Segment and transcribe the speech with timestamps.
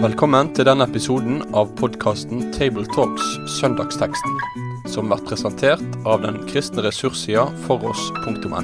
[0.00, 3.24] Velkommen til denne episoden av podkasten Tabletalks
[3.58, 4.36] Søndagsteksten,
[4.88, 8.60] som blir presentert av den kristne ressurssida foross.no.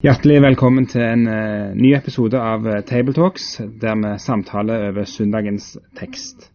[0.00, 3.50] Hjertelig velkommen til en uh, ny episode av uh, Tabletalks,
[3.82, 6.48] der vi samtaler over søndagens tekst.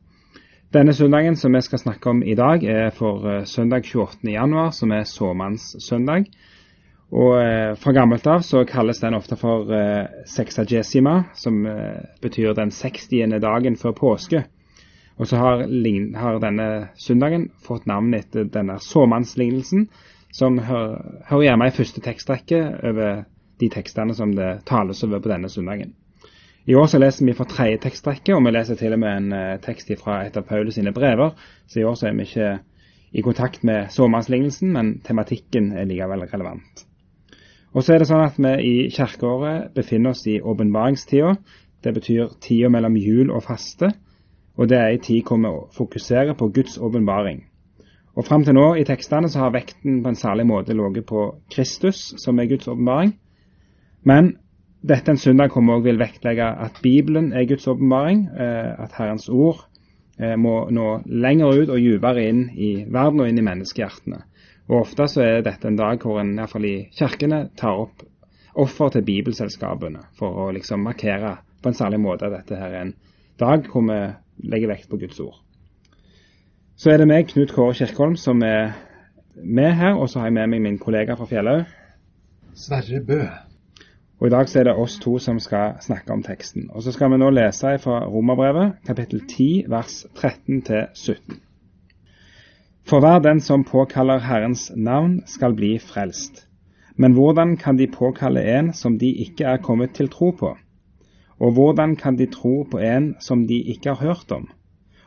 [0.76, 4.28] Denne søndagen som vi skal snakke om i dag, er for uh, søndag 28.
[4.28, 6.26] januar, som er såmannssøndag.
[7.16, 9.70] Og Fra gammelt av så kalles den ofte for
[10.28, 11.62] sexagesima, som
[12.22, 13.38] betyr den 60.
[13.40, 14.42] dagen før påske.
[15.16, 15.64] Og så har,
[16.20, 19.88] har denne søndagen fått navn etter denne såmannslignelsen,
[20.34, 23.24] som hører hjemme i første tekstrekke over
[23.62, 25.94] de tekstene som det tales over på denne søndagen.
[26.66, 29.34] I år så leser vi fra tredje tekstrekke, og vi leser til og med en
[29.34, 31.36] uh, tekst fra et av Paulus sine brever.
[31.70, 32.56] Så i år så er vi ikke
[33.14, 36.86] i kontakt med såmannslignelsen, men tematikken er likevel relevant.
[37.76, 41.36] Og så er det sånn at vi i kirkeåret befinner oss i åpenbaringstida.
[41.86, 43.92] Det betyr tida mellom jul og faste,
[44.58, 47.44] og det er ei tid hvor vi fokuserer på Guds åpenbaring.
[48.16, 51.28] Og Fram til nå i tekstene så har vekten på en særlig måte ligget på
[51.52, 53.14] Kristus, som er Guds åpenbaring,
[54.08, 54.38] men
[54.86, 59.30] dette en søndag kommer også vil vektlegge at Bibelen er Guds åpenbaring, eh, at Herrens
[59.30, 59.64] ord
[60.20, 64.22] eh, må nå lenger ut og dypere inn i verden og inn i menneskehjertene.
[64.70, 68.06] Og Ofte så er dette en dag hvor en iallfall i kirkene tar opp
[68.56, 72.86] offer til bibelselskapene for å liksom markere på en særlig måte at dette her er
[72.86, 72.94] en
[73.42, 74.00] dag hvor vi
[74.52, 75.42] legger vekt på Guds ord.
[76.78, 78.76] Så er det meg, Knut Kåre Kirkholm, som er
[79.36, 81.68] med her, og så har jeg med meg min kollega fra Fjellhaug.
[82.56, 83.22] Sverre Bø.
[84.20, 86.70] Og I dag så er det oss to som skal snakke om teksten.
[86.72, 91.40] Og Så skal vi nå lese fra Romerbrevet, kapittel 10, vers 13-17.
[92.88, 96.48] For hver den som påkaller Herrens navn, skal bli frelst.
[96.96, 100.56] Men hvordan kan de påkalle en som de ikke er kommet til tro på?
[101.40, 104.48] Og hvordan kan de tro på en som de ikke har hørt om?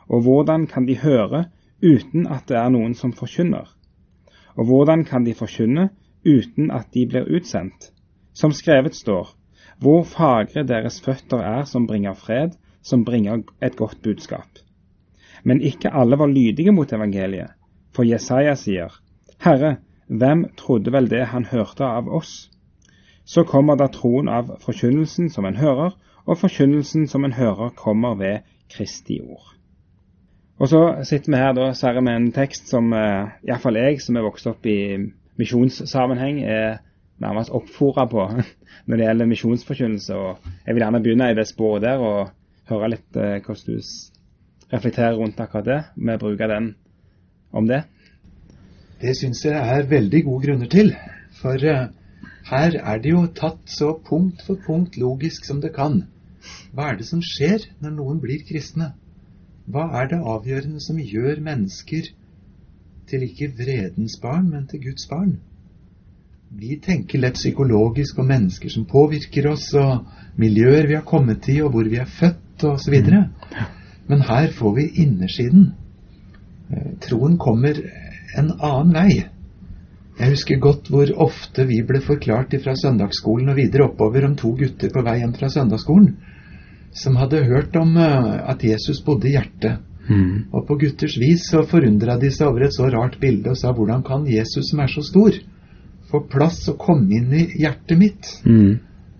[0.07, 1.45] Og hvordan kan de høre
[1.83, 3.75] uten at det er noen som forkynner?
[4.55, 5.89] Og hvordan kan de forkynne
[6.25, 7.91] uten at de blir utsendt?
[8.39, 9.33] Som skrevet står,
[9.83, 14.61] hvor fagre deres føtter er som bringer fred, som bringer et godt budskap.
[15.43, 17.51] Men ikke alle var lydige mot evangeliet,
[17.95, 18.95] for Jesaja sier,
[19.43, 19.75] Herre,
[20.07, 22.49] hvem trodde vel det han hørte av oss?
[23.25, 25.93] Så kommer da troen av forkynnelsen som en hører,
[26.25, 29.55] og forkynnelsen som en hører kommer ved Kristi ord.
[30.59, 34.17] Og så sitter vi her da, Sverre, med en tekst som eh, iallfall jeg, som
[34.17, 34.79] er vokst opp i
[35.39, 36.79] misjonssammenheng, er
[37.19, 38.25] nærmest oppfora på
[38.87, 40.15] når det gjelder misjonsforkynnelse.
[40.15, 42.29] og Jeg vil gjerne begynne i det sporet der og
[42.69, 46.73] høre litt eh, hvordan du reflekterer rundt akkurat det, med å bruke den
[47.51, 47.83] om det.
[49.01, 50.91] Det syns jeg er veldig gode grunner til.
[51.39, 51.87] For uh,
[52.51, 56.03] her er det jo tatt så punkt for punkt logisk som det kan.
[56.75, 58.93] Hva er det som skjer når noen blir kristne?
[59.69, 62.11] Hva er det avgjørende som gjør mennesker
[63.09, 65.39] til ikke vredens barn, men til Guds barn?
[66.49, 70.07] Vi tenker lett psykologisk om mennesker som påvirker oss, og
[70.41, 72.95] miljøer vi har kommet i, og hvor vi er født, osv.
[73.05, 73.27] Mm.
[74.09, 75.67] Men her får vi innersiden.
[76.73, 77.77] Eh, troen kommer
[78.37, 79.19] en annen vei.
[80.19, 84.51] Jeg husker godt hvor ofte vi ble forklart fra søndagsskolen og videre oppover om to
[84.57, 86.17] gutter på vei hjem fra søndagsskolen
[86.95, 89.85] som hadde hørt om eh, at Jesus bodde i hjertet.
[90.09, 90.49] Mm.
[90.55, 93.71] Og på gutters vis så forundra de seg over et så rart bilde og sa
[93.75, 95.37] hvordan kan Jesus som er så stor,
[96.09, 98.31] få plass og komme inn i hjertet mitt.
[98.45, 98.79] Mm.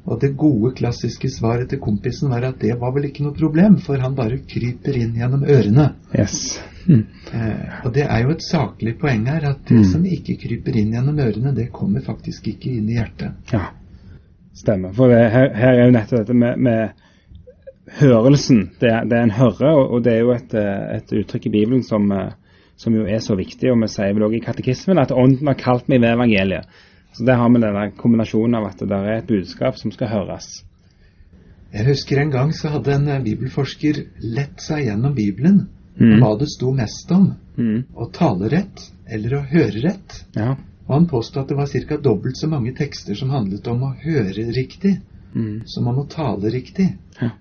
[0.09, 3.77] Og det gode, klassiske svaret til kompisen var at det var vel ikke noe problem,
[3.83, 5.91] for han bare kryper inn gjennom ørene.
[6.17, 6.55] Yes.
[6.87, 7.03] Mm.
[7.33, 9.89] Eh, og det er jo et saklig poeng her, at det mm.
[9.91, 13.53] som ikke kryper inn gjennom ørene, det kommer faktisk ikke inn i hjertet.
[13.53, 13.67] Ja,
[14.57, 14.95] stemmer.
[14.97, 18.65] For det, her, her, er jo nettopp dette med, med hørelsen.
[18.79, 21.53] Det, det, er en høre, og, og det er jo et, eh, et, uttrykk i
[21.59, 22.31] Bibelen som uh,
[22.79, 23.71] som jo er så viktig.
[23.73, 26.79] Og vi sier vel også i katekismen at Ånden har kalt meg ved evangeliet.
[27.13, 30.11] Så der har vi denne kombinasjonen av at det der er et budskap som skal
[30.13, 30.47] høres.
[31.73, 33.99] Jeg husker en gang så hadde en eh, bibelforsker
[34.33, 35.67] lett seg gjennom Bibelen
[35.99, 36.15] mm.
[36.21, 37.27] hva det sto mest om.
[37.59, 37.83] Mm.
[37.93, 40.15] Å tale rett eller å høre rett.
[40.37, 40.55] Ja.
[40.87, 41.99] Og han påstod at det var ca.
[42.01, 44.95] dobbelt så mange tekster som handlet om å høre riktig,
[45.35, 45.67] mm.
[45.69, 46.87] som om å tale riktig.
[47.19, 47.35] Ja.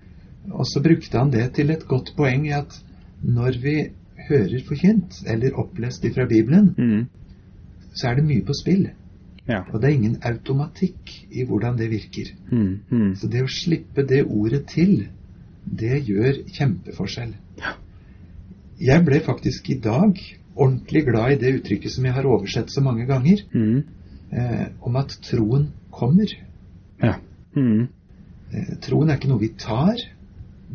[0.51, 2.75] Og så brukte han det til et godt poeng i at
[3.25, 3.77] når vi
[4.29, 7.05] hører forkynt eller opplest fra Bibelen, mm.
[7.93, 8.89] så er det mye på spill.
[9.49, 9.63] Ja.
[9.73, 12.33] Og det er ingen automatikk i hvordan det virker.
[12.51, 12.79] Mm.
[12.89, 13.15] Mm.
[13.15, 15.07] Så det å slippe det ordet til,
[15.65, 17.33] det gjør kjempeforskjell.
[17.59, 17.73] Ja.
[18.79, 20.19] Jeg ble faktisk i dag
[20.59, 23.83] ordentlig glad i det uttrykket som jeg har oversett så mange ganger, Mm.
[24.31, 26.27] eh, om at troen kommer.
[27.01, 27.15] Ja.
[27.55, 27.87] Mm.
[28.53, 29.95] Eh, troen er ikke noe vi tar,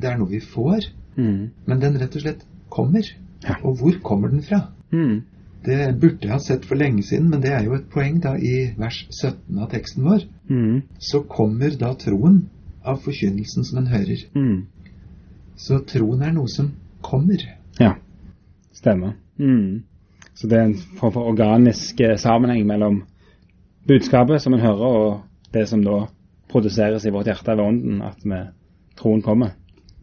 [0.01, 1.51] det er noe vi får, Mm.
[1.67, 3.03] men den rett og slett kommer.
[3.45, 3.57] Ja.
[3.63, 4.61] Og hvor kommer den fra?
[4.93, 5.23] Mm.
[5.65, 8.35] Det burde jeg ha sett for lenge siden, men det er jo et poeng da
[8.37, 10.27] i vers 17 av teksten vår.
[10.51, 10.83] Mm.
[11.01, 12.43] Så kommer da troen
[12.85, 14.27] av forkynnelsen som en hører.
[14.37, 14.67] Mm.
[15.57, 16.75] Så troen er noe som
[17.05, 17.41] kommer.
[17.81, 17.95] Ja,
[18.77, 19.17] stemmer.
[19.39, 19.85] Mm.
[20.35, 23.03] Så det er en form for organisk eh, sammenheng mellom
[23.89, 26.05] budskapet som en hører, og det som da
[26.51, 28.41] produseres i vårt hjerte ved ånden, at vi,
[28.99, 29.55] troen kommer.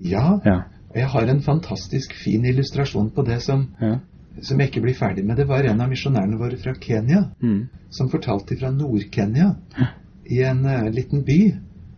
[0.02, 0.62] Ja, Ja.
[0.92, 3.98] Og jeg har en fantastisk fin illustrasjon på det som, Ja.
[4.42, 5.38] som jeg ikke blir ferdig med.
[5.38, 7.68] Det var en av misjonærene våre fra Kenya Mm.
[7.90, 9.56] som fortalte fra Nord-Kenya.
[10.30, 11.54] I en uh, liten by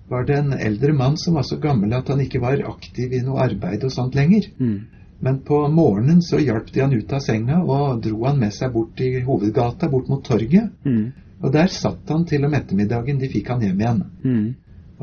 [0.10, 3.22] var det en eldre mann som var så gammel at han ikke var aktiv i
[3.22, 4.48] noe arbeid og sånt lenger.
[4.60, 4.80] Mm.
[5.22, 8.74] Men på morgenen så hjalp de han ut av senga og dro han med seg
[8.74, 10.69] bort i hovedgata, bort mot torget.
[10.86, 11.13] Mm.
[11.44, 13.19] Og der satt han til om ettermiddagen.
[13.19, 14.04] De fikk han hjem igjen.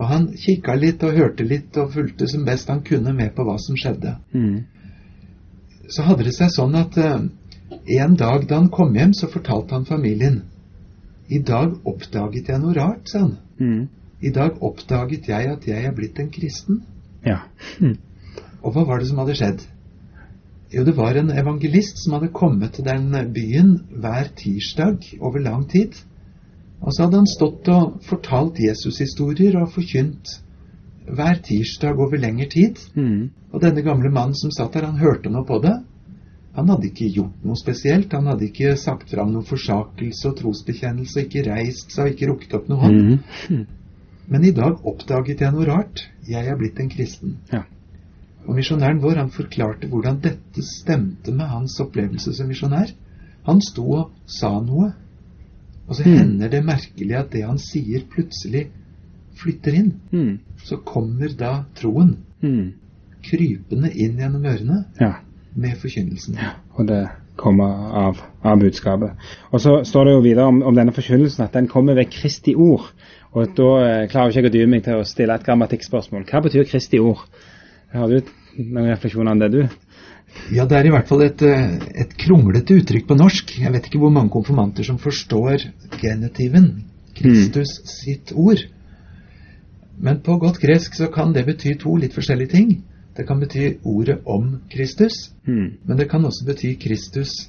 [0.01, 3.45] Og han kikka litt og hørte litt og fulgte som best han kunne med på
[3.45, 4.15] hva som skjedde.
[4.33, 4.63] Mm.
[5.93, 7.27] Så hadde det seg sånn at uh,
[8.01, 10.43] en dag da han kom hjem, så fortalte han familien
[11.29, 13.35] I dag oppdaget jeg noe rart, sa han.
[13.61, 13.83] Mm.
[14.21, 16.81] I dag oppdaget jeg at jeg er blitt en kristen.
[17.27, 17.43] Ja.
[17.79, 17.99] Mm.
[18.65, 19.63] Og hva var det som hadde skjedd?
[20.71, 25.65] Jo, det var en evangelist som hadde kommet til den byen hver tirsdag over lang
[25.71, 25.97] tid.
[26.81, 30.39] Og så hadde han stått og fortalt Jesushistorier og forkynt
[31.11, 32.81] hver tirsdag over lengre tid.
[32.95, 33.31] Mm.
[33.53, 35.77] Og denne gamle mannen som satt der, han hørte nå på det.
[36.57, 38.15] Han hadde ikke gjort noe spesielt.
[38.17, 42.71] Han hadde ikke sagt fram noen forsakelse og trosbekjennelse, ikke reist seg ikke rukket opp
[42.71, 43.21] noe hånd.
[43.51, 43.67] Mm.
[44.31, 46.07] Men i dag oppdaget jeg noe rart.
[46.29, 47.37] Jeg er blitt en kristen.
[47.53, 47.65] Ja.
[48.47, 52.93] Og misjonæren vår han forklarte hvordan dette stemte med hans opplevelse som misjonær.
[53.49, 54.93] Han sto og sa noe,
[55.91, 56.17] og så Mm.
[56.17, 58.69] hender det merkelig at det han sier, plutselig
[59.41, 59.93] flytter inn.
[60.13, 60.39] Mm.
[60.65, 62.73] Så kommer da troen Mm.
[63.23, 65.13] krypende inn gjennom ørene Ja.
[65.57, 66.39] med forkynnelsen.
[66.79, 69.11] Og det kommer av, av budskapet.
[69.53, 72.55] Og så står det jo videre om, om denne forkynnelsen at den kommer ved Kristi
[72.55, 72.93] ord.
[73.33, 73.69] Og da
[74.03, 76.25] eh, klarer ikke jeg å dy meg til å stille et grammatikkspørsmål.
[76.27, 77.19] Hva betyr Kristi ord?
[77.93, 78.21] Har du
[78.59, 79.63] noen refleksjoner om det, du?
[80.53, 83.53] Ja, det er i hvert fall et, eh, et kronglete uttrykk på norsk.
[83.61, 85.63] Jeg vet ikke hvor mange konfirmanter som forstår
[86.01, 86.85] genitiven,
[87.15, 88.63] Kristus sitt ord.
[90.01, 92.71] Men på godt gresk så kan det bety to litt forskjellige ting.
[93.17, 95.77] Det kan bety ordet om Kristus, Mm.
[95.87, 97.49] men det kan også bety Kristus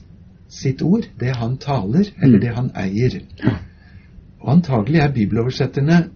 [0.49, 2.41] sitt ord, det han taler, eller Mm.
[2.41, 3.21] det han eier.
[4.41, 6.09] Og antagelig er bibeloversetterne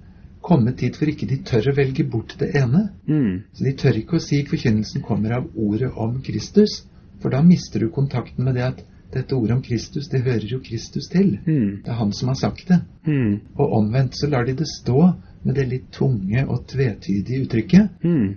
[0.45, 2.89] kommet dit for ikke de tør å velge bort det ene.
[3.09, 3.45] Mm.
[3.53, 6.83] Så de tør ikke å si forkynnelsen kommer av ordet om Kristus,
[7.21, 8.83] for da mister du kontakten med det at
[9.15, 11.37] dette ordet om Kristus, det hører jo Kristus til.
[11.45, 11.81] Mm.
[11.85, 12.81] Det er han som har sagt det.
[13.07, 13.39] Mm.
[13.55, 15.13] Og omvendt så lar de det stå
[15.45, 18.03] med det litt tunge og tvetydige uttrykket.
[18.03, 18.35] Mm.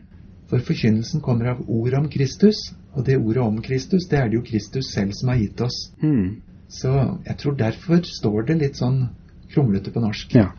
[0.48, 4.38] For forkynnelsen kommer av ordet om Kristus, og det ordet om Kristus, det er det
[4.38, 5.78] jo Kristus selv som har gitt oss.
[6.00, 6.38] Mm.
[6.68, 6.92] Så
[7.26, 9.08] jeg tror derfor står det litt sånn
[9.52, 10.34] kronglete på norsk.
[10.36, 10.50] Ja.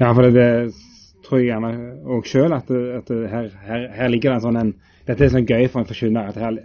[0.00, 0.46] ja, for det,
[1.26, 1.72] tror jeg gjerne
[2.16, 4.72] òg sjøl at, at her, her, her ligger det en sånn en
[5.06, 6.32] Dette er sånn gøy for en forkynner.
[6.32, 6.56] at her,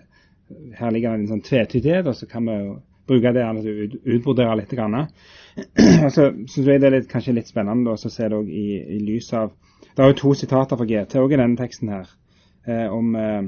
[0.79, 2.71] her ligger det en sånn tvetydighet, og så kan vi jo
[3.05, 4.73] bruke det til å ut, utbrodere litt.
[4.73, 4.95] Grann.
[6.05, 8.65] Og så syns jeg det er litt, kanskje litt spennende å se det òg i,
[8.95, 9.53] i lys av
[9.91, 12.09] Det er jo to sitater fra GT òg i denne teksten her.
[12.65, 13.41] Eh, om, eh,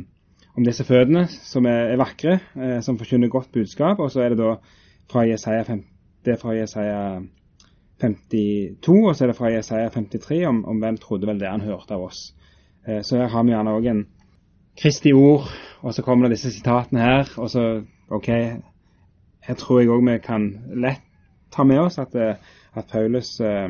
[0.57, 4.01] om disse fødene som er, er vakre, eh, som forkynner godt budskap.
[4.03, 4.57] Og så er det da
[5.09, 5.85] fra Jesaja, 5,
[6.25, 6.99] det er fra Jesaja
[8.03, 11.63] 52, og så er det fra Jesaja 53 om, om hvem trodde vel det han
[11.63, 12.33] hørte av oss.
[12.87, 14.03] Eh, så her har vi gjerne òg en
[14.77, 15.47] Kristi ord,
[15.81, 17.31] og så kommer det disse sitatene her.
[17.37, 18.27] Og så, OK,
[19.47, 20.49] her tror jeg òg vi kan
[20.83, 21.03] lett
[21.53, 22.35] ta med oss at, eh,
[22.75, 23.69] at Paulus eh,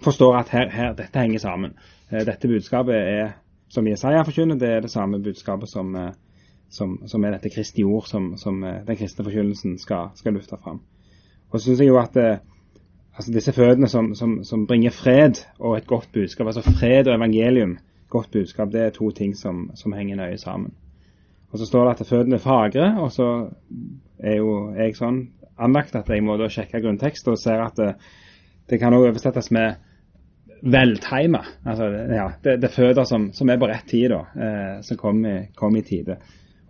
[0.00, 1.76] forstår at her, her, dette henger sammen.
[2.10, 3.30] Dette budskapet er,
[3.68, 5.96] som Jesaja forkynner, det er det samme budskapet som,
[6.70, 10.82] som, som er dette Kristi ord som, som den kristne forkynnelsen skal, skal lufte fram.
[11.50, 12.14] Og så syns jeg jo at
[13.16, 17.14] altså disse fødene som, som, som bringer fred og et godt budskap, altså fred og
[17.14, 17.78] evangelium,
[18.08, 20.74] godt budskap, det er to ting som, som henger nøye sammen.
[21.50, 23.48] Og så står det at fødene er fagre, og så
[24.18, 25.20] er jo jeg sånn
[25.58, 27.92] anlagt at jeg må da sjekke grunntekst og ser at det,
[28.70, 29.76] det kan også oversettes med
[30.64, 31.44] velteima.
[31.64, 34.98] Altså, ja, det, det er føder som, som er på rett tid, da, eh, som
[34.98, 36.18] kommer i, kom i tide.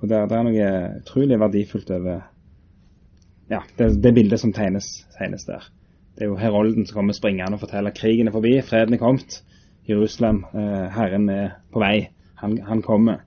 [0.03, 0.69] Og det, det er noe
[1.01, 2.21] utrolig verdifullt over
[3.49, 5.65] ja, det, det bildet som tegnes, tegnes der.
[6.15, 9.41] Det er jo herolden som kommer springende og forteller krigen er forbi, freden er kommet.
[9.89, 12.09] Jerusalem, eh, Herren er på vei.
[12.41, 13.25] Han, han kommer.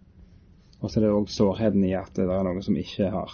[0.82, 3.34] Og så er det òg sårheten i at det er noen som ikke har,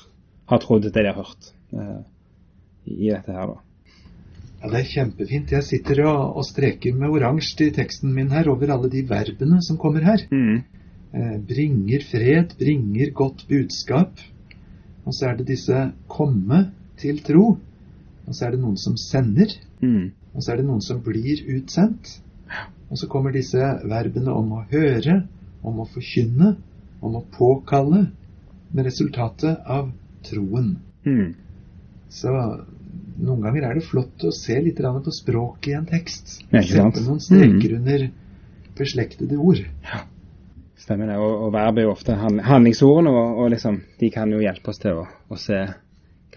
[0.50, 2.02] har trodd det de har hørt eh,
[2.90, 3.62] i dette her, da.
[4.64, 5.52] Ja, Det er kjempefint.
[5.52, 9.60] Jeg sitter og, og streker med oransje i teksten min her over alle de verbene
[9.66, 10.24] som kommer her.
[10.32, 10.64] Mm.
[11.14, 14.24] Eh, bringer fred, bringer godt budskap.
[15.04, 16.64] Og så er det disse komme
[16.98, 17.58] til tro.
[18.28, 19.52] Og så er det noen som sender.
[19.84, 20.12] Mm.
[20.34, 22.18] Og så er det noen som blir utsendt.
[22.90, 25.24] Og så kommer disse verbene om å høre,
[25.66, 26.56] om å forkynne,
[27.04, 28.06] om å påkalle,
[28.74, 29.92] med resultatet av
[30.26, 30.76] troen.
[31.06, 31.36] Mm.
[32.10, 36.40] Så noen ganger er det flott å se litt på språket i en tekst.
[36.50, 36.64] Ja?
[36.66, 38.08] Sette noen streker under
[38.78, 39.62] beslektede ord.
[40.84, 41.20] Stemmer det.
[41.22, 44.74] Og, og verb er jo ofte hand, handlingsordene, og, og liksom, de kan jo hjelpe
[44.74, 45.62] oss til å, å se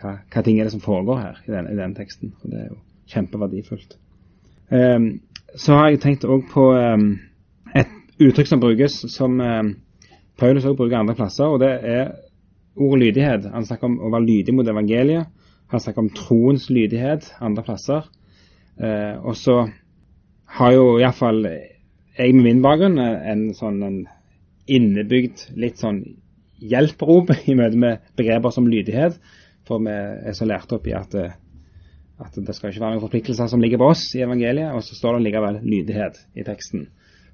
[0.00, 2.34] hva, hva ting er det som foregår her i den, i den teksten.
[2.42, 2.78] Og det er jo
[3.12, 3.96] kjempeverdifullt.
[4.70, 5.08] Um,
[5.56, 7.08] så har jeg tenkt òg på um,
[7.76, 9.72] et uttrykk som brukes, som um,
[10.40, 12.12] Paulus òg bruker andre plasser, og det er
[12.76, 13.48] ordet lydighet.
[13.54, 15.30] Han snakker om å være lydig mot evangeliet.
[15.72, 18.04] Han snakker om troens lydighet andre plasser.
[18.76, 19.62] Uh, og så
[20.58, 21.46] har jo iallfall
[22.16, 23.96] jeg med min bakgrunn en sånn en
[24.66, 26.00] innebygd litt sånn
[26.56, 29.18] hjelprop i møte med begreper som lydighet.
[29.66, 31.34] For vi er så lært opp i at, eh,
[32.22, 34.96] at det skal ikke være noen forpliktelser som ligger på oss i evangeliet, og så
[34.98, 36.86] står det likevel lydighet i teksten.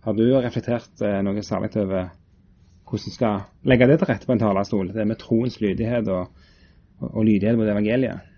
[0.03, 2.11] Har du reflektert eh, noe særlig over
[2.93, 4.91] hvordan skal legge det til rette på en talerstol?
[4.93, 6.27] Det med troens lydighet og,
[7.01, 8.32] og, og lydighet mot evangeliet?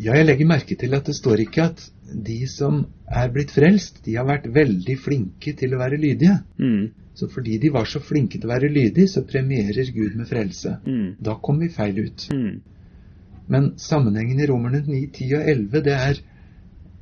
[0.00, 4.00] Ja, jeg legger merke til at det står ikke at de som er blitt frelst,
[4.06, 6.38] de har vært veldig flinke til å være lydige.
[6.56, 6.86] Mm.
[7.14, 10.78] Så fordi de var så flinke til å være lydige, så premierer Gud med frelse.
[10.86, 11.16] Mm.
[11.20, 12.28] Da kom vi feil ut.
[12.32, 12.62] Mm.
[13.50, 16.22] Men sammenhengen i Romerne 9, 10 og 11, det er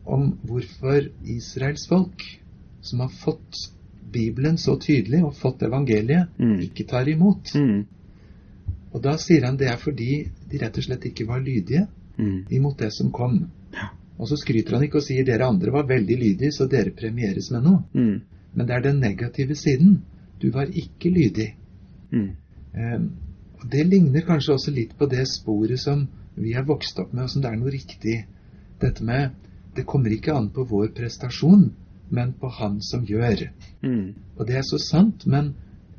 [0.08, 2.24] om hvorfor Israels folk,
[2.82, 3.68] som har fått
[4.12, 6.58] Bibelen så tydelig og fått evangeliet, Mm.
[6.64, 7.54] ikke tar imot.
[7.54, 7.84] Mm.
[8.92, 11.86] Og da sier han det er fordi de rett og slett ikke var lydige
[12.18, 12.44] Mm.
[12.50, 13.38] imot det som kom.
[13.74, 13.90] Ja.
[14.18, 17.50] Og så skryter han ikke og sier dere andre var veldig lydige, så dere premieres
[17.54, 17.84] med noe.
[17.94, 18.20] Mm.
[18.54, 20.00] Men det er den negative siden.
[20.42, 21.52] Du var ikke lydig.
[22.10, 22.30] Mm.
[22.74, 23.10] Um,
[23.60, 27.24] og Det ligner kanskje også litt på det sporet som vi er vokst opp med,
[27.26, 28.16] og som det er noe riktig.
[28.82, 29.30] Dette med
[29.76, 31.68] det kommer ikke an på vår prestasjon,
[32.10, 33.48] men på Han som gjør.
[33.82, 34.14] Mm.
[34.36, 35.54] Og det er så sant, men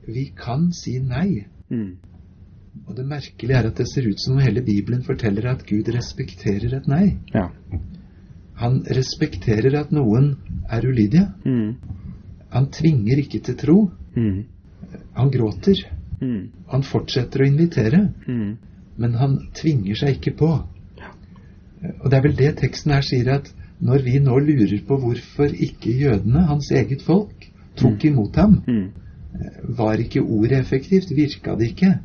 [0.07, 1.45] vi kan si nei.
[1.69, 1.97] Mm.
[2.87, 5.89] Og det merkelige er at det ser ut som om hele Bibelen forteller at Gud
[5.93, 7.17] respekterer et nei.
[7.33, 7.47] Ja.
[8.59, 10.33] Han respekterer at noen
[10.69, 11.27] er ulydige.
[11.45, 11.75] Mm.
[12.49, 13.77] Han tvinger ikke til tro.
[14.15, 14.43] Mm.
[15.15, 15.85] Han gråter.
[16.21, 16.49] Mm.
[16.71, 18.57] Han fortsetter å invitere, Mm.
[18.97, 20.49] men han tvinger seg ikke på.
[22.01, 25.53] Og det er vel det teksten her sier, at når vi nå lurer på hvorfor
[25.55, 27.47] ikke jødene, hans eget folk,
[27.79, 28.89] tok imot ham, Mm.
[29.77, 31.11] var ikke ordet effektivt?
[31.15, 31.99] Virka det ikke?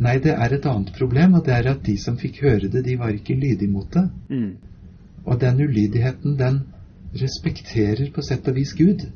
[0.00, 2.84] Nei, det er et annet problem, og det er at de som fikk høre det,
[2.84, 4.08] de var ikke lydige mot det.
[4.30, 4.56] Mm.
[5.24, 6.58] Og den ulydigheten, den
[7.14, 9.06] respekterer på sett og vis Gud.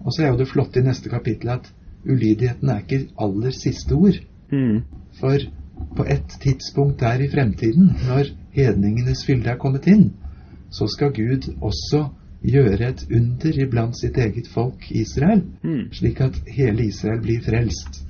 [0.00, 1.70] Og så er jo det flotte i neste kapittel at
[2.04, 4.18] ulydigheten er ikke aller siste ord.
[4.52, 4.82] Mm.
[5.20, 5.38] For
[5.96, 10.10] på et tidspunkt der i fremtiden, når hedningenes fylde er kommet inn,
[10.70, 12.08] så skal Gud også
[12.46, 15.92] gjøre et under iblant sitt eget folk Israel, Mm.
[15.92, 18.04] slik at hele Israel blir frelst.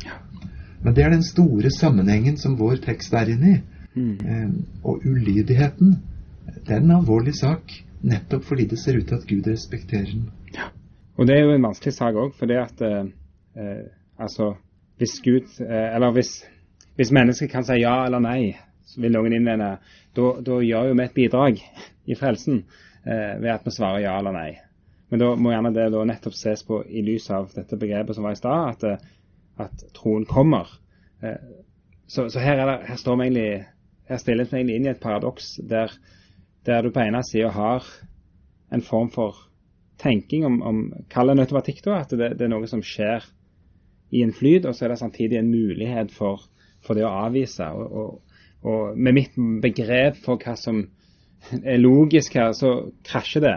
[0.87, 3.61] Men det er den store sammenhengen som vår tekst er inne i.
[3.97, 4.13] Mm.
[4.23, 4.51] Eh,
[4.87, 5.97] og ulydigheten,
[6.63, 7.73] det er en alvorlig sak,
[8.07, 10.29] nettopp fordi det ser ut til at Gud respekterer den.
[10.55, 10.69] Ja.
[11.19, 13.09] Og det er jo en vanskelig sak òg, fordi at eh,
[13.59, 13.83] eh,
[14.19, 14.53] altså
[15.01, 16.45] hvis Gud eh, Eller hvis,
[16.97, 18.55] hvis mennesket kan si ja eller nei,
[18.87, 19.73] så vil noen innvende
[20.17, 21.59] da, da gjør jo vi et bidrag
[22.07, 24.53] i frelsen eh, ved at vi svarer ja eller nei.
[25.11, 28.27] Men da må gjerne det da nettopp ses på i lys av dette begrepet som
[28.27, 29.13] var i stad, at, eh,
[29.63, 30.71] at troen kommer.
[31.23, 31.41] Eh,
[32.07, 33.51] så, så her, er det, her står vi egentlig
[34.07, 35.93] her stilles vi egentlig inn i et paradoks der,
[36.67, 37.87] der du på ene sida har
[38.75, 39.47] en form for
[39.99, 43.25] tenking om, om kall det automatikk, da, at det, det er noe som skjer
[44.15, 46.45] i en flyt, og så er det samtidig en mulighet for,
[46.85, 47.67] for det å avvise.
[47.75, 48.37] Og, og,
[48.67, 50.85] og med mitt begrep for hva som
[51.63, 53.57] er logisk her, så krasjer det.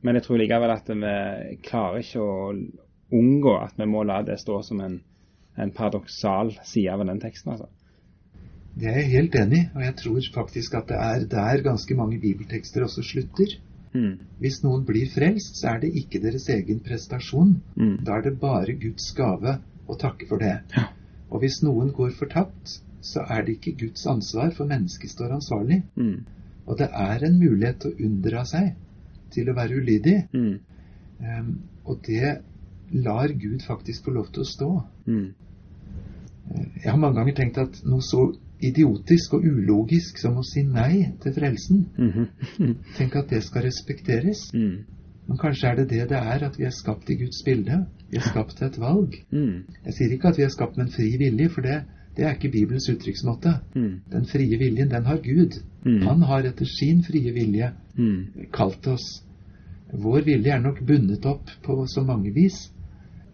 [0.00, 2.52] Men jeg tror likevel at vi klarer ikke å
[3.16, 5.00] unngå at vi må la det stå som en,
[5.62, 7.52] en paradoksal side av den teksten.
[7.54, 7.68] altså.
[8.80, 11.96] Det er jeg helt enig i, og jeg tror faktisk at det er der ganske
[11.98, 13.56] mange bibeltekster også slutter.
[13.92, 14.20] Mm.
[14.38, 17.56] Hvis noen blir frelst, så er det ikke deres egen prestasjon.
[17.74, 17.96] Mm.
[18.06, 19.58] Da er det bare Guds gave
[19.90, 20.60] å takke for det.
[20.76, 20.86] Ja.
[21.30, 25.82] Og hvis noen går fortapt, så er det ikke Guds ansvar, for mennesket står ansvarlig.
[25.96, 26.22] Mm.
[26.66, 28.74] Og det er en mulighet til å unndra seg
[29.34, 30.16] til å være ulydig.
[30.34, 30.56] Mm.
[31.24, 31.52] Ehm,
[31.84, 32.40] og det
[32.90, 34.70] lar Gud faktisk få lov til å stå.
[36.50, 36.70] Mm.
[36.84, 38.24] Jeg har mange ganger tenkt at noe så
[38.60, 41.84] idiotisk og ulogisk som å si nei til frelsen.
[41.96, 42.74] Mhm.
[42.98, 44.48] Tenk at det skal respekteres.
[44.54, 44.82] Mm.
[45.30, 47.84] Men kanskje er det det det er, at vi er skapt i Guds bilde.
[48.10, 49.14] Vi er skapt til et valg.
[49.30, 49.62] Mm.
[49.86, 51.76] Jeg sier ikke at vi er skapt med en fri vilje, for det,
[52.16, 53.52] det er ikke Bibelens uttrykksmåte.
[53.76, 53.92] Mm.
[54.10, 55.60] Den frie viljen, den har Gud.
[55.86, 56.00] Mm.
[56.08, 58.46] Han har etter sin frie vilje Mm.
[58.52, 59.22] kalt oss.
[59.92, 62.70] Vår vilje er nok bundet opp på så mange vis,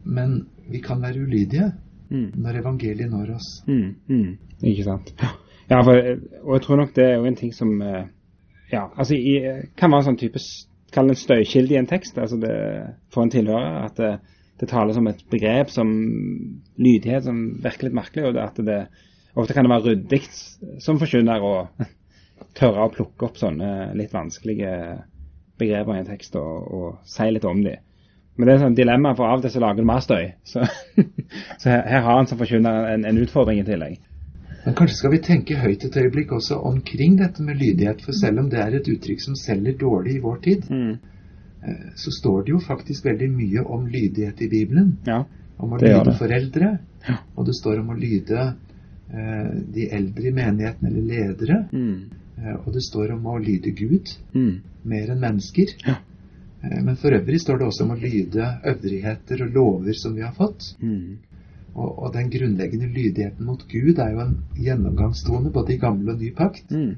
[0.05, 1.73] men vi kan være ulydige
[2.11, 2.29] Mm.
[2.43, 3.49] når evangeliet når oss.
[3.67, 4.63] Mm, mm.
[4.63, 5.13] Ikke sant.
[5.71, 5.99] Ja, for,
[6.45, 8.05] og jeg tror nok det er jo en ting som eh,
[8.71, 9.37] Ja, altså i,
[9.79, 10.43] kan være en sånn type
[10.95, 12.19] Kall det en støykilde i en tekst.
[12.19, 12.55] altså det,
[13.11, 13.85] For en tilhører.
[13.89, 14.13] At det,
[14.61, 15.91] det tales om et begrep som
[16.79, 18.29] lydighet som virker litt merkelig.
[18.29, 18.81] og det at det
[19.37, 20.23] Ofte kan det være ryddig
[20.81, 21.53] som forkynner å
[22.59, 24.71] tørre å plukke opp sånne litt vanskelige
[25.61, 27.83] begreper i en tekst og, og si litt om dem.
[28.37, 30.27] Men det er et sånt dilemma, for av og til så lager du mer støy.
[30.45, 30.65] Så,
[31.61, 33.99] så her, her har han som forkynner en, en utfordring i tillegg.
[34.67, 38.41] Men kanskje skal vi tenke høyt et øyeblikk også omkring dette med lydighet, for selv
[38.43, 40.99] om det er et uttrykk som selger dårlig i vår tid, Mm.
[41.63, 44.99] eh, så står det jo faktisk veldig mye om lydighet i Bibelen.
[45.07, 45.23] Ja.
[45.59, 46.17] Om å lyde det.
[46.19, 46.79] foreldre,
[47.09, 47.15] Ja.
[47.37, 48.55] og det står om å lyde
[49.15, 52.11] eh, de eldre i menigheten eller ledere, Mm.
[52.39, 54.61] eh, og det står om å lyde Gud Mm.
[54.85, 55.77] mer enn mennesker.
[55.87, 55.95] Ja.
[56.71, 60.23] Eh, Men for øvrig står det også om å lyde øvrigheter og lover som vi
[60.27, 60.75] har fått.
[60.83, 61.19] Mm.
[61.77, 66.21] Og, og den grunnleggende lydigheten mot Gud er jo en gjennomgangstone både i gammel og
[66.21, 66.71] ny pakt.
[66.71, 66.95] Mm.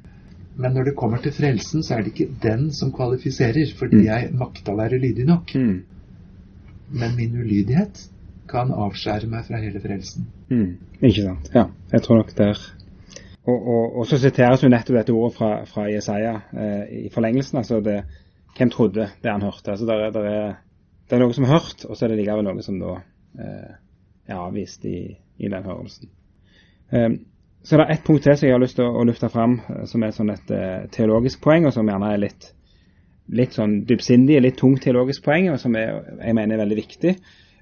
[0.58, 4.04] Men når det kommer til frelsen, så er det ikke den som kvalifiserer, fordi Mm.
[4.04, 5.54] jeg makta være lydig nok.
[5.54, 5.82] Mm.
[6.90, 8.08] Men min ulydighet
[8.48, 10.26] kan avskjære meg fra hele frelsen.
[10.50, 10.76] Mm.
[11.02, 11.50] Ikke sant.
[11.54, 12.58] Ja, jeg tror nok der
[13.48, 17.58] Og, og, og så siteres jo nettopp dette ordet fra, fra Jesaja eh, i forlengelsen.
[17.58, 18.02] altså det,
[18.56, 19.70] Hvem trodde det han hørte?
[19.70, 20.54] altså der, er- der er,
[21.10, 22.94] Det er noe som er hørt, og så er det likevel noe som da
[23.40, 23.74] eh,
[24.28, 26.10] er avvist i, i den hørelsen.
[26.92, 27.10] Eh,
[27.64, 29.60] så det er ett punkt til som jeg har lyst til å, å løfte fram,
[29.72, 32.50] eh, som er sånn et eh, teologisk poeng, og som gjerne er litt,
[33.32, 37.14] litt sånn dypsindig, litt tungt teologisk poeng, og som er, jeg mener er veldig viktig.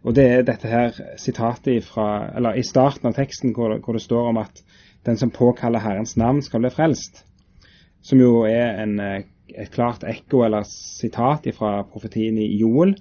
[0.07, 4.03] Og det er dette her sitatet fra, eller i starten av teksten hvor, hvor det
[4.05, 4.61] står om at
[5.07, 7.25] den som påkaller Herrens navn skal bli frelst.
[8.07, 9.22] Som jo er en, eh,
[9.54, 12.96] et klart ekko eller sitat fra profetien i Joel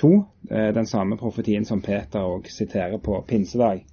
[0.00, 0.10] 2.
[0.50, 3.84] eh, Den samme profetien som Peter og siterer på pinsedag.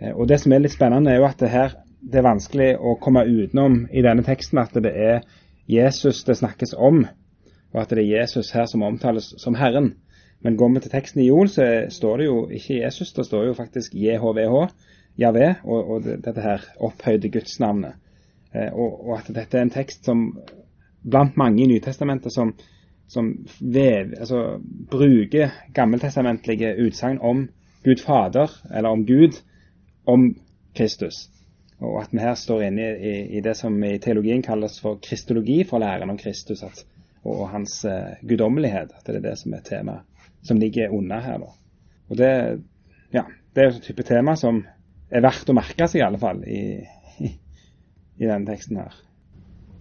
[0.00, 2.76] Eh, Og Det som er litt spennende, er jo at det her det er vanskelig
[2.78, 5.20] å komme utenom i denne teksten at det er
[5.68, 7.06] Jesus det snakkes om,
[7.72, 9.94] og at det er Jesus her som omtales som Herren.
[10.42, 13.46] Men går vi til teksten i Joel, så står det jo ikke Jesus, det står
[13.46, 14.68] jo faktisk JHVH,
[15.18, 17.96] Javé, og, og dette her opphøyde gudsnavnet.
[18.54, 20.38] Eh, og, og at dette er en tekst som
[21.06, 22.52] blant mange i Nytestamentet som,
[23.08, 24.58] som vev, altså,
[24.90, 27.46] bruker gammeltestamentlige utsagn om
[27.86, 29.38] Gud Fader, eller om Gud,
[30.06, 30.32] om
[30.74, 31.28] Kristus.
[31.78, 35.62] Og at vi her står inne i, i det som i teologien kalles for kristologi,
[35.64, 36.82] for læren om Kristus at,
[37.22, 38.94] og, og hans uh, guddommelighet.
[38.96, 40.16] At det er det som er temaet
[40.46, 41.38] som ligger under her.
[41.38, 41.50] da.
[42.08, 42.62] Og det,
[43.12, 43.22] ja,
[43.54, 44.62] det er jo et type tema som
[45.10, 46.62] er verdt å merke seg, i alle fall, i,
[47.18, 47.32] i,
[48.22, 48.94] i denne teksten her.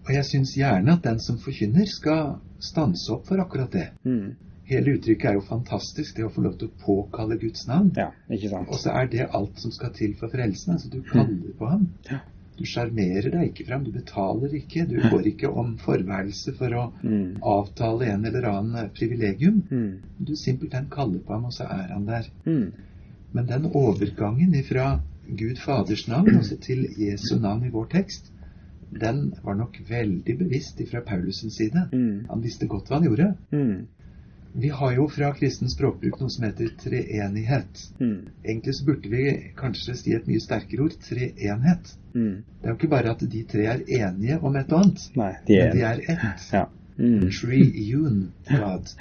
[0.05, 3.87] Og jeg syns gjerne at den som forkynner, skal stanse opp for akkurat det.
[4.05, 4.35] Mm.
[4.69, 7.91] Hele uttrykket er jo fantastisk, det å få lov til å påkalle Guds navn.
[7.97, 8.69] Ja, ikke sant.
[8.69, 10.73] Og så er det alt som skal til for frelsen.
[10.73, 11.87] Altså, du kaller på ham.
[12.09, 12.19] Ja.
[12.55, 14.85] Du sjarmerer deg ikke fram, du betaler ikke.
[14.87, 17.41] Du går ikke om forværelse for å Mm.
[17.43, 19.61] avtale en eller annen eh, privilegium.
[19.69, 19.99] Mm.
[20.25, 22.29] Du simpelthen kaller på ham, og så er han der.
[22.45, 22.71] Mm.
[23.33, 28.31] Men den overgangen fra Gud Faders navn altså til Jesu navn i vår tekst,
[28.99, 31.89] den var nok veldig bevisst fra Paulus' side.
[31.91, 32.25] Mm.
[32.29, 33.34] Han visste godt hva han gjorde.
[33.51, 33.88] Mm.
[34.55, 37.81] Vi har jo fra kristen språkbruk noe som heter treenighet.
[37.99, 38.29] Mm.
[38.43, 39.25] Egentlig så burde vi
[39.60, 41.91] kanskje si et mye sterkere ord treenhet.
[42.13, 42.38] Mm.
[42.62, 45.31] Det er jo ikke bare at de tre er enige om et og annet, Nei,
[45.47, 46.47] de er men de er ett.
[46.55, 46.65] Ja.
[46.95, 47.27] Mm.
[47.27, 48.29] Triune
[48.63, 48.93] God.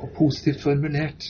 [0.00, 1.28] Og positivt formulert,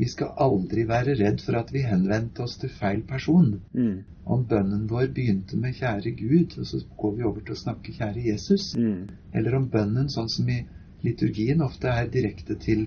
[0.00, 3.50] vi skal aldri være redd for at vi henvendte oss til feil person.
[3.76, 3.98] Mm.
[4.24, 7.92] Om bønnen vår begynte med 'Kjære Gud', og så går vi over til å snakke
[7.92, 9.08] 'Kjære Jesus', Mm.
[9.34, 10.62] eller om bønnen, sånn som i
[11.04, 12.86] liturgien, ofte er direkte til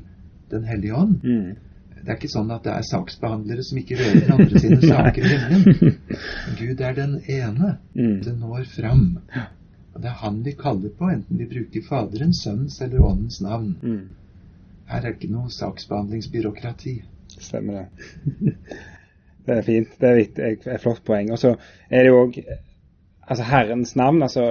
[0.52, 1.24] Den hellige ånd.
[1.24, 1.56] Mm.
[2.04, 5.30] Det er ikke sånn at det er saksbehandlere som ikke rører andre sine saker i
[5.32, 5.96] himmelen.
[6.60, 7.78] Gud er den ene.
[7.96, 8.20] Mm.
[8.26, 9.18] Det når fram.
[9.96, 13.76] Og det er Han vi kaller på, enten vi bruker Faderens, Sønns eller Åndens navn.
[14.90, 16.98] Her er det ikke noe saksbehandlingsbyråkrati.
[17.40, 18.56] Stemmer det.
[19.46, 19.96] Det er fint.
[20.00, 21.32] Det er et, flott poeng.
[21.36, 21.56] Og så
[21.90, 22.38] er det jo òg
[23.28, 24.22] altså Herrens navn.
[24.24, 24.46] altså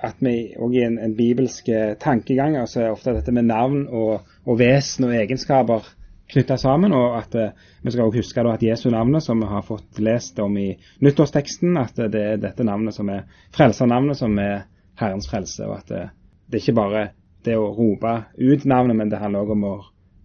[0.00, 3.86] At vi òg i en, en bibelsk eh, tankegang altså er ofte dette med navn
[3.88, 5.90] og, og vesen og egenskaper
[6.32, 6.92] knytta sammen.
[6.96, 10.00] Og at eh, vi skal også huske da, at Jesu navnet, som vi har fått
[10.00, 10.70] lest om i
[11.04, 14.64] nyttårsteksten, at det er dette navnet som er frelsernavnet, som er
[15.00, 15.68] Herrens frelse.
[15.68, 16.02] Og at det,
[16.48, 17.06] det er ikke bare
[17.44, 19.64] det å rope ut navnet, men det handler også om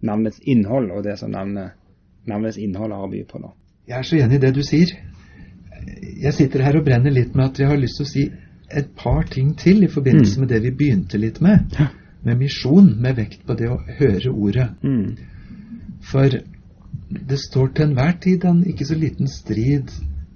[0.00, 1.76] navnets innhold, og det som navnet,
[2.28, 3.52] navnets innhold har å by på nå.
[3.88, 4.92] Jeg er så enig i det du sier.
[6.20, 8.26] Jeg sitter her og brenner litt med at jeg har lyst til å si
[8.70, 10.40] et par ting til i forbindelse Mm.
[10.40, 11.76] med det vi begynte litt med.
[12.22, 14.68] Med misjon, med vekt på det å høre ordet.
[14.82, 15.16] Mm.
[16.00, 16.28] For
[17.28, 19.90] det står til enhver tid en ikke så liten strid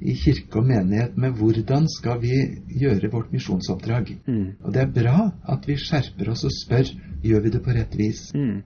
[0.04, 2.34] i kirke og menighet med hvordan skal vi
[2.80, 4.10] gjøre vårt misjonsoppdrag.
[4.26, 4.46] Mm.
[4.62, 6.90] Og det er bra at vi skjerper oss og spør
[7.24, 8.26] gjør vi det på rett vis.
[8.36, 8.58] Mm.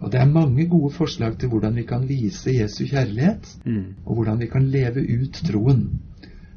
[0.00, 3.94] Og det er mange gode forslag til hvordan vi kan vise Jesu kjærlighet, Mm.
[4.04, 5.88] og hvordan vi kan leve ut troen.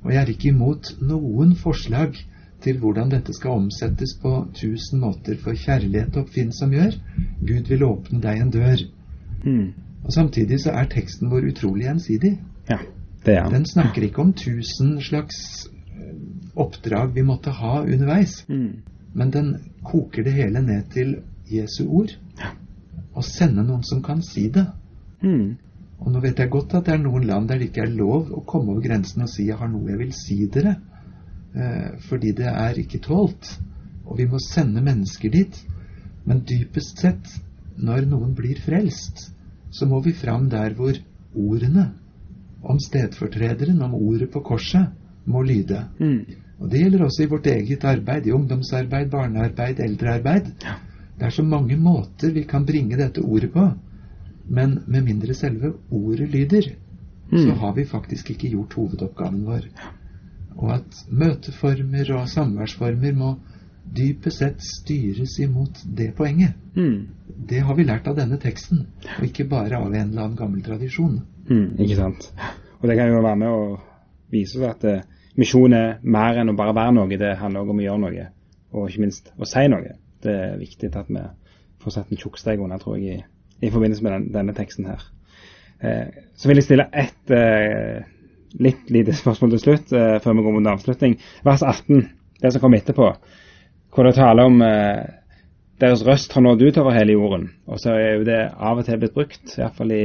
[0.04, 2.16] Og jeg er ikke imot noen forslag
[2.62, 6.96] til hvordan dette skal omsettes på tusen måter, for kjærlighet og oppfinnsom gjør.
[7.48, 8.84] Gud vil åpne deg en dør.
[9.46, 9.68] Mm.
[10.04, 12.38] Og Samtidig så er teksten vår utrolig gjensidig.
[12.70, 12.78] Ja.
[13.52, 16.14] Den snakker ikke om tusen slags eh,
[16.56, 18.82] oppdrag vi måtte ha underveis, Mm.
[19.14, 21.18] men den koker det hele ned til
[21.52, 22.14] Jesu ord.
[23.14, 24.66] Og sende noen som kan si det.
[25.22, 25.58] Mm.
[26.00, 28.30] Og nå vet jeg godt at det er noen land der det ikke er lov
[28.32, 30.78] å komme over grensen og si 'jeg har noe jeg vil si dere',
[31.56, 33.60] eh, fordi det er ikke tålt.
[34.06, 35.66] Og vi må sende mennesker dit.
[36.26, 37.42] Men dypest sett,
[37.78, 39.32] når noen blir frelst,
[39.72, 40.94] så må vi fram der hvor
[41.36, 41.92] ordene
[42.64, 44.88] om stedfortrederen, om ordet på korset,
[45.26, 45.84] må lyde.
[46.00, 46.26] Mm.
[46.60, 50.50] Og det gjelder også i vårt eget arbeid, i ungdomsarbeid, barnearbeid, eldrearbeid.
[51.20, 53.70] Det er så mange måter vi kan bringe dette ordet på,
[54.50, 56.62] men med mindre selve ordet lyder,
[57.32, 57.58] så Mm.
[57.58, 59.68] har vi faktisk ikke gjort hovedoppgaven vår.
[60.58, 63.36] Og at møteformer og samværsformer må
[63.96, 66.56] dypest sett styres imot det poenget.
[66.76, 67.08] Mm.
[67.50, 68.86] Det har vi lært av denne teksten,
[69.18, 71.22] og ikke bare av en eller annen gammel tradisjon.
[71.50, 71.80] Mm.
[71.80, 72.30] Ikke sant.
[72.80, 73.64] Og det kan jo være med å
[74.32, 75.08] vise oss at eh,
[75.40, 77.20] misjon er mer enn å bare være noe.
[77.20, 78.28] Det handler også om å gjøre noe,
[78.76, 79.98] og ikke minst å si noe.
[80.24, 81.26] Det er viktig at vi
[81.84, 85.04] får satt en tjukksteg under, tror jeg, i, i forbindelse med den, denne teksten her.
[85.80, 88.08] Eh, så vil jeg stille ett eh,
[88.60, 91.20] litt lite spørsmål til slutt, før vi går mot avslutning.
[91.46, 92.08] Vers 18,
[92.42, 93.12] det som kommer etterpå,
[93.94, 95.08] hvor det taler om eh,
[95.82, 97.50] deres røst har nådd ut over hele jorden.
[97.68, 100.04] Og så er jo det av og til blitt brukt, iallfall i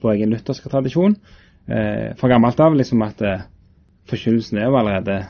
[0.00, 1.16] vår egen lutherske tradisjon,
[1.68, 3.46] eh, fra gammelt av, liksom at eh,
[4.10, 5.20] forkynnelsen er jo allerede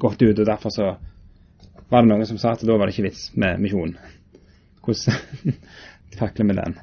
[0.00, 0.90] gått ut, og derfor så
[1.90, 3.94] var det noen som sa at da var det ikke vits med misjon.
[4.84, 5.56] Hvordan
[6.20, 6.78] takler vi den?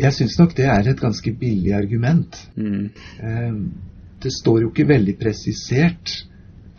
[0.00, 2.36] Jeg syns nok det er et ganske billig argument.
[2.56, 2.90] Mm.
[3.20, 3.54] Eh,
[4.20, 6.10] Det står jo ikke veldig presisert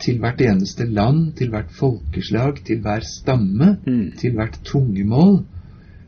[0.02, 4.12] til hvert eneste land, til hvert folkeslag, til hver stamme, Mm.
[4.18, 5.44] til hvert tungemål.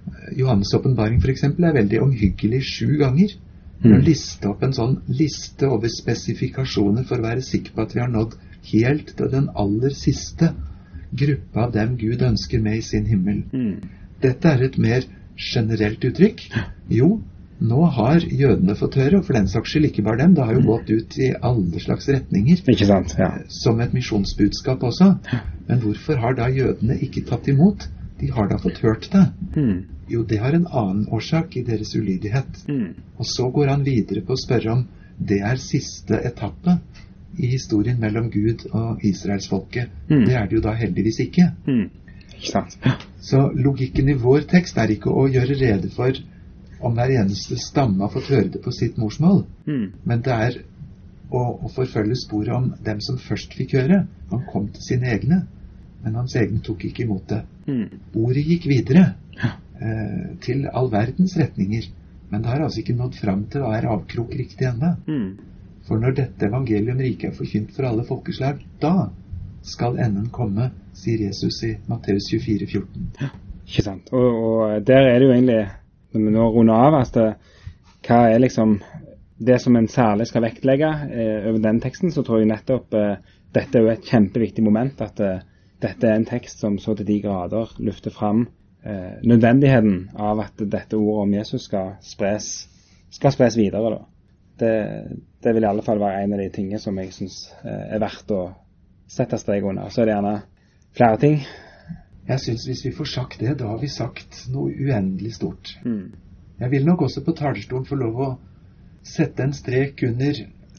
[0.06, 1.44] Eh, Johannes' åpenbaring f.eks.
[1.44, 3.28] er veldig omhyggelig sju ganger.
[3.84, 3.92] Mm.
[3.92, 8.00] å liste opp en sånn liste over spesifikasjoner for å være sikker på at vi
[8.00, 8.36] har nådd
[8.72, 10.54] helt til den aller siste
[11.14, 13.42] gruppa av dem Gud ønsker med i sin himmel.
[13.52, 13.82] Mm.
[14.22, 15.04] Dette er et mer
[15.36, 16.46] generelt uttrykk.
[16.88, 17.20] Jo,
[17.68, 20.56] nå har jødene fått høre, og for den saks skyld ikke bare dem, det har
[20.56, 23.14] jo gått ut i alle slags retninger, Ikke sant?
[23.18, 23.30] Ja.
[23.48, 25.14] som et misjonsbudskap også.
[25.68, 27.88] Men hvorfor har da jødene ikke tatt imot?
[28.20, 29.24] De har da fått hørt det.
[29.56, 29.84] Mm.
[30.08, 32.60] Jo, det har en annen årsak i deres ulydighet.
[32.68, 32.94] Mm.
[33.18, 34.84] Og så går han videre på å spørre om
[35.18, 36.78] det er siste etappe
[37.38, 39.90] i historien mellom Gud og israelsfolket.
[40.10, 40.24] Mm.
[40.28, 41.48] Det er det jo da heldigvis ikke.
[41.66, 41.88] Mm.
[42.34, 42.76] Ikke sant?
[43.24, 46.14] Så logikken i vår tekst er ikke å gjøre rede for
[46.80, 49.92] om hver eneste stamme har fått høre det på sitt morsmål, Mm.
[50.04, 50.56] men det er
[51.30, 54.06] å, å forfølge sporet om dem som først fikk høre.
[54.30, 55.46] Han kom til sine egne,
[56.04, 57.42] men hans egne tok ikke imot det.
[57.66, 57.88] Mm.
[58.14, 61.88] Ordet gikk videre eh, til all verdens retninger,
[62.30, 64.94] men det har altså ikke nådd fram til å være avkrok riktig ennå.
[65.06, 65.54] Mm.
[65.88, 69.10] For når dette evangelium riket er forkynt for alle folkeslag, da
[69.64, 73.32] skal enden komme, sier Jesus i Matteus 24, 14.
[73.64, 74.12] Ikke sant.
[74.12, 75.60] Og, og der er det jo egentlig,
[76.14, 77.30] når vi nå runder av, altså,
[78.04, 78.78] hva er liksom
[79.44, 83.16] det som en særlig skal vektlegge eh, over den teksten, så tror jeg nettopp eh,
[83.54, 85.00] dette er jo et kjempeviktig moment.
[85.02, 85.42] At eh,
[85.82, 88.46] dette er en tekst som så til de grader løfter fram
[88.86, 92.68] eh, nødvendigheten av at dette ordet om Jesus skal spres,
[93.14, 93.98] skal spres videre.
[94.58, 94.74] Det,
[95.42, 98.02] det vil i alle fall være en av de tingene som jeg syns eh, er
[98.02, 98.42] verdt å
[99.10, 99.90] sette strek under.
[99.90, 100.36] Så er det gjerne
[100.94, 101.40] flere ting.
[102.28, 105.74] Jeg syns hvis vi får sagt det, da har vi sagt noe uendelig stort.
[105.84, 106.12] Mm.
[106.60, 108.28] Jeg vil nok også på talerstolen få lov å
[109.04, 110.34] sette en strek under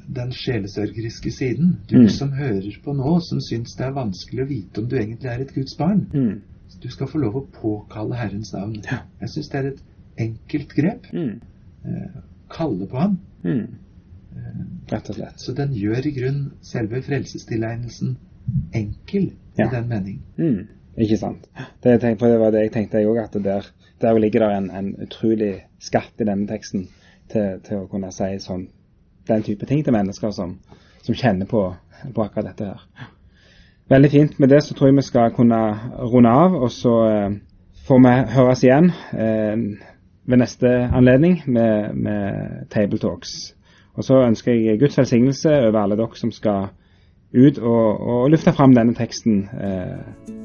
[0.07, 1.77] den sjelesørgeriske siden.
[1.89, 2.09] Du Mm.
[2.09, 5.41] som hører på nå, som syns det er vanskelig å vite om du egentlig er
[5.41, 6.07] et Guds barn.
[6.13, 6.41] Mm.
[6.81, 8.75] Du skal få lov å påkalle Herrens navn.
[8.91, 8.99] Ja.
[9.21, 9.81] Jeg syns det er et
[10.17, 11.05] enkelt grep.
[11.13, 11.41] Mm.
[11.85, 13.19] eh, kalle på ham.
[13.43, 13.67] Mm.
[14.35, 15.39] Eh, Rett og slett.
[15.39, 18.17] Så den gjør i grunn selve frelsestilegnelsen
[18.73, 20.21] enkel i den mening.
[20.37, 20.67] Mm.
[20.97, 21.49] Ikke sant.
[21.83, 23.67] Det, for det var det jeg tenkte jeg òg, at der,
[24.01, 26.87] der ligger det en, en utrolig skatt i denne teksten
[27.31, 28.69] til, til å kunne si sånn,
[29.27, 30.55] den type ting til mennesker som,
[31.03, 31.65] som kjenner på,
[32.13, 33.09] på akkurat dette her.
[33.89, 34.39] Veldig fint.
[34.39, 35.59] Med det så tror jeg vi skal kunne
[36.13, 37.35] runde av, og så eh,
[37.85, 39.91] får vi høres igjen eh,
[40.25, 43.35] ved neste anledning med, med Table Talks.
[43.95, 46.71] Og så ønsker jeg Guds velsignelse over alle dere som skal
[47.35, 50.44] ut og, og lufte fram denne teksten eh,